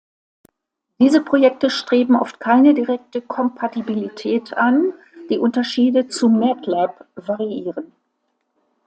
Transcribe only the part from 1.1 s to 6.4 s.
Projekte streben oft keine direkte Kompatibilität an; die Unterschiede zu